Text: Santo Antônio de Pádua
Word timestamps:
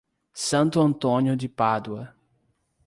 Santo 0.33 0.81
Antônio 0.81 1.35
de 1.35 1.47
Pádua 1.47 2.15